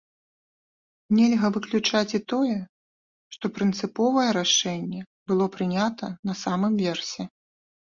[1.17, 2.57] Нельга выключаць і тое,
[3.37, 7.21] што прынцыповае рашэнне было прынята на самым версе.